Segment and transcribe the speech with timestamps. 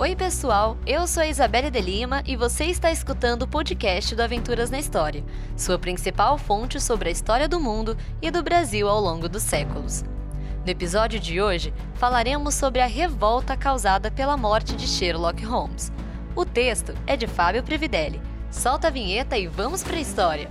[0.00, 4.22] Oi, pessoal, eu sou a Isabelle de Lima e você está escutando o podcast do
[4.22, 5.22] Aventuras na História,
[5.54, 10.02] sua principal fonte sobre a história do mundo e do Brasil ao longo dos séculos.
[10.64, 15.92] No episódio de hoje, falaremos sobre a revolta causada pela morte de Sherlock Holmes.
[16.34, 18.22] O texto é de Fábio Previdelli.
[18.50, 20.50] Solta a vinheta e vamos para a história!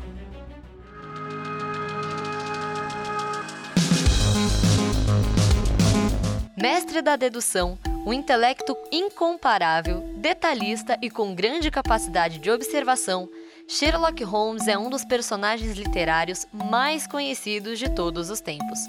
[6.56, 13.30] Mestre da dedução, um intelecto incomparável, detalhista e com grande capacidade de observação,
[13.68, 18.80] Sherlock Holmes é um dos personagens literários mais conhecidos de todos os tempos.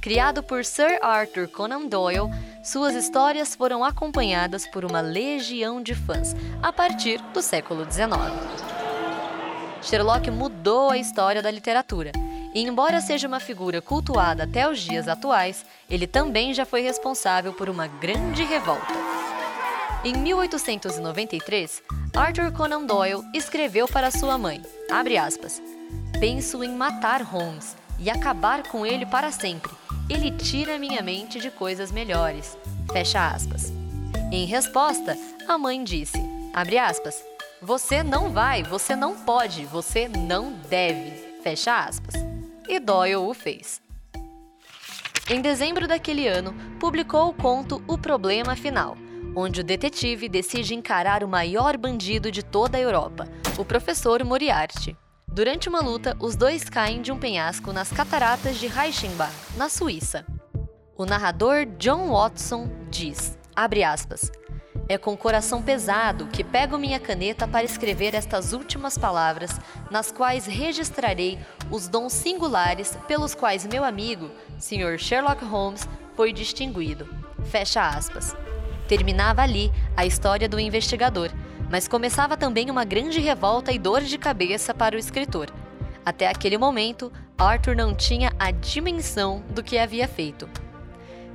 [0.00, 2.30] Criado por Sir Arthur Conan Doyle,
[2.62, 8.08] suas histórias foram acompanhadas por uma legião de fãs a partir do século XIX.
[9.82, 12.12] Sherlock mudou a história da literatura
[12.54, 17.52] e, embora seja uma figura cultuada até os dias atuais, ele também já foi responsável
[17.52, 18.94] por uma grande revolta.
[20.04, 21.82] Em 1893,
[22.16, 24.62] Arthur Conan Doyle escreveu para sua mãe,
[25.20, 25.60] aspas,
[26.20, 29.70] Penso em matar Holmes e acabar com ele para sempre.
[30.08, 32.56] Ele tira minha mente de coisas melhores.
[32.92, 33.72] Fecha aspas.
[34.32, 36.18] Em resposta, a mãe disse,
[36.54, 37.22] aspas,
[37.60, 41.40] Você não vai, você não pode, você não deve.
[41.42, 42.27] Fecha aspas
[42.68, 43.80] e Doyle o fez.
[45.30, 48.96] Em dezembro daquele ano, publicou o conto O Problema Final,
[49.34, 54.96] onde o detetive decide encarar o maior bandido de toda a Europa, o professor Moriarty.
[55.26, 60.24] Durante uma luta, os dois caem de um penhasco nas cataratas de Reichenbach, na Suíça.
[60.96, 64.32] O narrador John Watson diz, aspas,
[64.88, 70.46] é com coração pesado que pego minha caneta para escrever estas últimas palavras, nas quais
[70.46, 71.38] registrarei
[71.70, 74.98] os dons singulares pelos quais meu amigo, Sr.
[74.98, 77.06] Sherlock Holmes, foi distinguido.
[77.44, 78.34] Fecha aspas.
[78.88, 81.30] Terminava ali a história do investigador,
[81.70, 85.50] mas começava também uma grande revolta e dor de cabeça para o escritor.
[86.04, 90.48] Até aquele momento, Arthur não tinha a dimensão do que havia feito.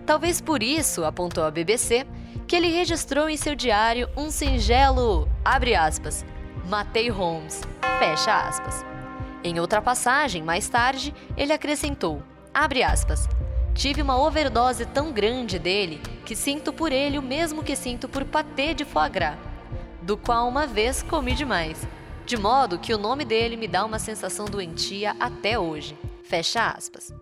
[0.05, 2.05] Talvez por isso, apontou a BBC,
[2.45, 6.25] que ele registrou em seu diário um singelo, abre aspas,
[6.65, 7.61] matei Holmes,
[7.99, 8.85] fecha aspas.
[9.43, 12.21] Em outra passagem, mais tarde, ele acrescentou,
[12.53, 13.27] abre aspas,
[13.73, 18.25] tive uma overdose tão grande dele que sinto por ele o mesmo que sinto por
[18.25, 19.37] patê de foie gras,
[20.01, 21.87] do qual uma vez comi demais,
[22.25, 27.13] de modo que o nome dele me dá uma sensação doentia até hoje, fecha aspas.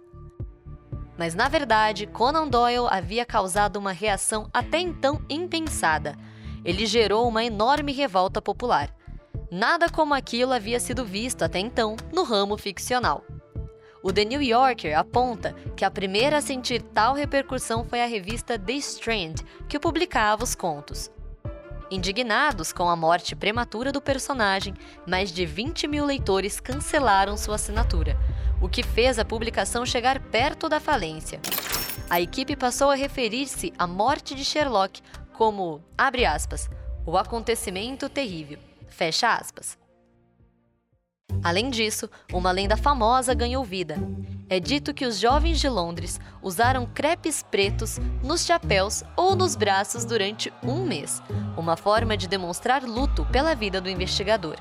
[1.21, 6.17] Mas na verdade, Conan Doyle havia causado uma reação até então impensada.
[6.65, 8.89] Ele gerou uma enorme revolta popular.
[9.51, 13.23] Nada como aquilo havia sido visto até então no ramo ficcional.
[14.01, 18.57] O The New Yorker aponta que a primeira a sentir tal repercussão foi a revista
[18.57, 21.11] The Strand, que publicava os contos.
[21.91, 24.73] Indignados com a morte prematura do personagem,
[25.05, 28.17] mais de 20 mil leitores cancelaram sua assinatura,
[28.61, 31.39] o que fez a publicação chegar perto da falência.
[32.09, 35.01] A equipe passou a referir-se à morte de Sherlock
[35.33, 36.69] como, abre aspas,
[37.05, 39.80] o acontecimento terrível, fecha aspas.
[41.43, 43.97] Além disso, uma lenda famosa ganhou vida.
[44.49, 50.03] É dito que os jovens de Londres usaram crepes pretos nos chapéus ou nos braços
[50.03, 51.21] durante um mês,
[51.57, 54.57] uma forma de demonstrar luto pela vida do investigador.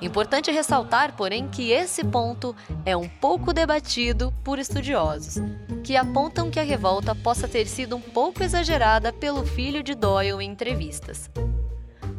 [0.00, 2.54] Importante ressaltar, porém, que esse ponto
[2.84, 5.36] é um pouco debatido por estudiosos,
[5.82, 10.44] que apontam que a revolta possa ter sido um pouco exagerada pelo filho de Doyle
[10.44, 11.30] em entrevistas.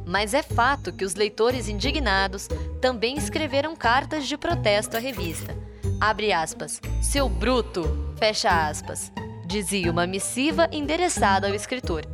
[0.05, 2.47] Mas é fato que os leitores indignados
[2.79, 5.55] também escreveram cartas de protesto à revista.
[5.99, 9.11] Abre aspas, seu bruto, fecha aspas,
[9.45, 12.05] dizia uma missiva endereçada ao escritor,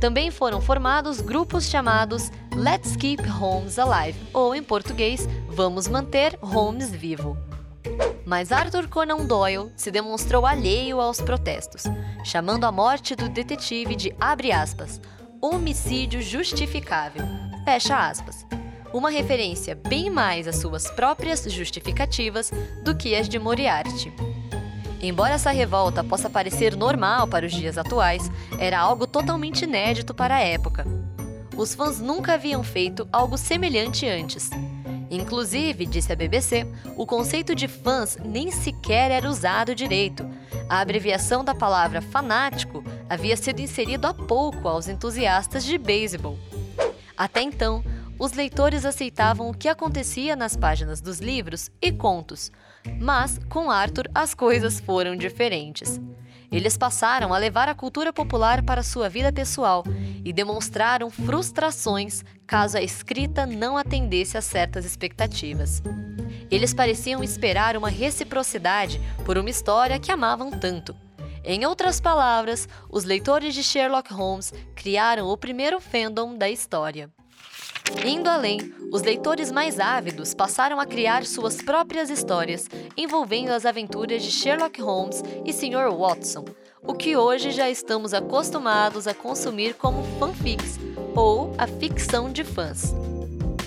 [0.00, 6.90] também foram formados grupos chamados Let's Keep Holmes Alive, ou em português, Vamos Manter Holmes
[6.90, 7.36] Vivo.
[8.24, 11.84] Mas Arthur Conan Doyle se demonstrou alheio aos protestos,
[12.24, 15.00] chamando a morte do detetive de, aspas,
[15.40, 17.24] homicídio justificável,
[17.64, 18.46] fecha aspas,
[18.92, 22.50] uma referência bem mais às suas próprias justificativas
[22.84, 24.12] do que as de Moriarty.
[25.00, 30.34] Embora essa revolta possa parecer normal para os dias atuais, era algo totalmente inédito para
[30.34, 30.86] a época.
[31.56, 34.50] Os fãs nunca haviam feito algo semelhante antes.
[35.10, 36.66] Inclusive, disse a BBC,
[36.96, 40.24] o conceito de fãs nem sequer era usado direito.
[40.68, 46.38] A abreviação da palavra fanático havia sido inserido há pouco aos entusiastas de beisebol.
[47.18, 47.82] Até então,
[48.16, 52.52] os leitores aceitavam o que acontecia nas páginas dos livros e contos,
[53.00, 56.00] mas com Arthur as coisas foram diferentes.
[56.52, 59.84] eles passaram a levar a cultura popular para sua vida pessoal
[60.24, 65.82] e demonstraram frustrações caso a escrita não atendesse a certas expectativas.
[66.50, 70.94] Eles pareciam esperar uma reciprocidade por uma história que amavam tanto.
[71.44, 77.10] Em outras palavras, os leitores de Sherlock Holmes criaram o primeiro fandom da história.
[78.04, 84.22] Indo além, os leitores mais ávidos passaram a criar suas próprias histórias envolvendo as aventuras
[84.22, 85.90] de Sherlock Holmes e Sr.
[85.96, 86.44] Watson,
[86.82, 90.78] o que hoje já estamos acostumados a consumir como fanfics
[91.16, 92.94] ou a ficção de fãs.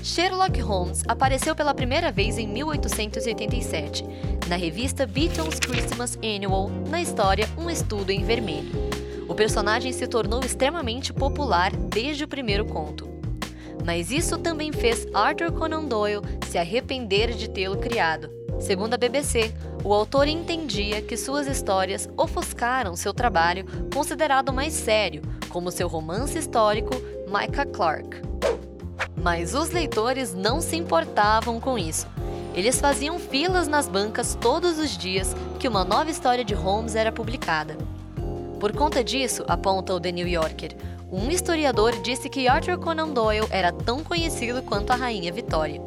[0.04, 4.04] Sherlock Holmes apareceu pela primeira vez em 1887,
[4.50, 8.70] na revista Beatles Christmas Annual, na história Um Estudo em Vermelho.
[9.30, 13.08] O personagem se tornou extremamente popular desde o primeiro conto.
[13.86, 18.30] Mas isso também fez Arthur Conan Doyle se arrepender de tê-lo criado.
[18.60, 19.54] Segundo a BBC,
[19.86, 26.38] o autor entendia que suas histórias ofuscaram seu trabalho considerado mais sério, como seu romance
[26.38, 26.94] histórico
[27.26, 28.33] Micah Clark.
[29.24, 32.06] Mas os leitores não se importavam com isso.
[32.54, 37.12] Eles faziam filas nas bancas todos os dias que uma nova história de Holmes era
[37.12, 37.78] publicada.
[38.60, 40.76] Por conta disso, aponta o The New Yorker,
[41.10, 45.80] um historiador disse que Arthur Conan Doyle era tão conhecido quanto a Rainha Vitória.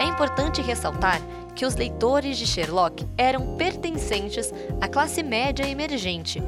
[0.00, 1.22] É importante ressaltar
[1.54, 6.42] que os leitores de Sherlock eram pertencentes à classe média emergente,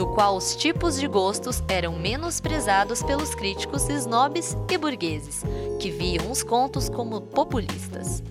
[0.00, 5.42] do qual os tipos de gostos eram menosprezados pelos críticos snobs e burgueses,
[5.78, 8.22] que viam os contos como populistas.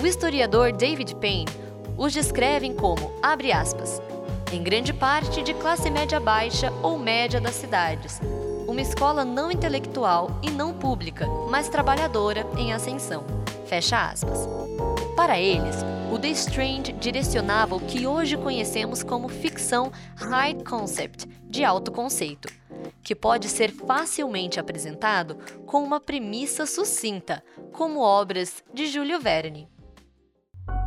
[0.00, 1.50] O historiador David Payne
[1.96, 4.00] os descreve como, abre aspas,
[4.52, 8.20] em grande parte de classe média baixa ou média das cidades.
[8.68, 13.24] Uma escola não intelectual e não pública, mas trabalhadora em ascensão.
[13.66, 14.48] Fecha aspas.
[15.16, 15.74] Para eles,
[16.10, 22.48] o The Strange direcionava o que hoje conhecemos como ficção high concept, de alto conceito,
[23.02, 29.68] que pode ser facilmente apresentado com uma premissa sucinta, como obras de Júlio Verne.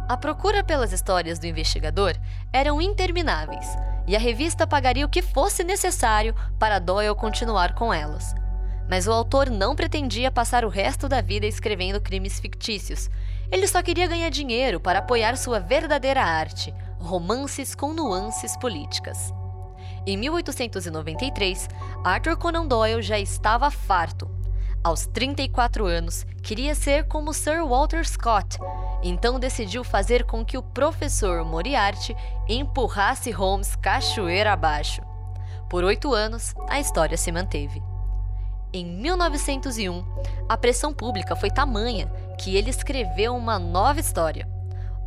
[0.09, 2.13] A procura pelas histórias do investigador
[2.51, 3.67] eram intermináveis,
[4.07, 8.33] e a revista pagaria o que fosse necessário para Doyle continuar com elas.
[8.91, 13.09] Mas o autor não pretendia passar o resto da vida escrevendo crimes fictícios.
[13.49, 19.33] Ele só queria ganhar dinheiro para apoiar sua verdadeira arte, romances com nuances políticas.
[20.05, 21.69] Em 1893,
[22.03, 24.29] Arthur Conan Doyle já estava farto.
[24.83, 28.59] Aos 34 anos, queria ser como Sir Walter Scott,
[29.01, 32.13] então decidiu fazer com que o professor Moriarty
[32.45, 35.01] empurrasse Holmes cachoeira abaixo.
[35.69, 37.90] Por oito anos, a história se manteve.
[38.73, 40.05] Em 1901,
[40.47, 42.07] a pressão pública foi tamanha
[42.39, 44.47] que ele escreveu uma nova história,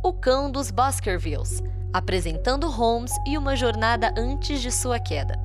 [0.03, 5.39] O Cão dos Baskervilles, apresentando Holmes e uma jornada antes de sua queda.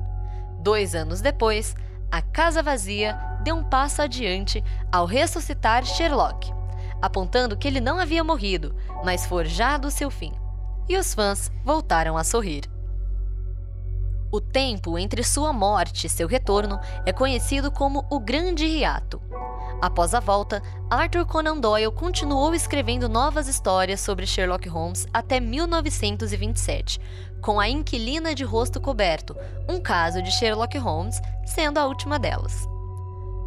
[0.59, 1.75] Dois anos depois,
[2.11, 6.61] A Casa Vazia deu um passo adiante ao ressuscitar Sherlock
[7.01, 10.31] apontando que ele não havia morrido, mas forjado seu fim.
[10.87, 12.63] E os fãs voltaram a sorrir.
[14.31, 19.21] O tempo entre sua morte e seu retorno é conhecido como o Grande Hiato.
[19.81, 27.01] Após a volta, Arthur Conan Doyle continuou escrevendo novas histórias sobre Sherlock Holmes até 1927,
[27.41, 29.35] com A Inquilina de Rosto Coberto,
[29.67, 32.65] um caso de Sherlock Holmes, sendo a última delas.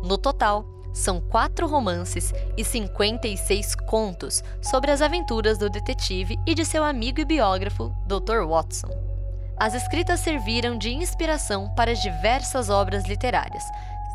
[0.05, 6.65] No total, são quatro romances e 56 contos sobre as aventuras do detetive e de
[6.65, 8.47] seu amigo e biógrafo, Dr.
[8.47, 9.14] Watson.
[9.57, 13.63] As escritas serviram de inspiração para diversas obras literárias,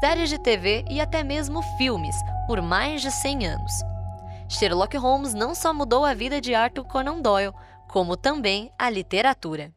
[0.01, 2.15] séries de TV e até mesmo filmes
[2.45, 3.71] por mais de 100 anos.
[4.49, 7.53] Sherlock Holmes não só mudou a vida de Arthur Conan Doyle,
[7.87, 9.71] como também a literatura.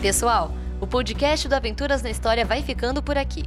[0.00, 3.44] Pessoal, o podcast do Aventuras na História vai ficando por aqui.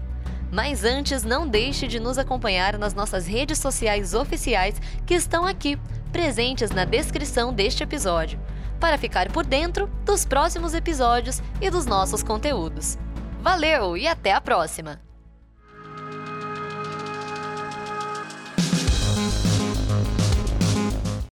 [0.51, 5.77] Mas antes, não deixe de nos acompanhar nas nossas redes sociais oficiais que estão aqui,
[6.11, 8.39] presentes na descrição deste episódio,
[8.79, 12.97] para ficar por dentro dos próximos episódios e dos nossos conteúdos.
[13.41, 15.04] Valeu e até a próxima!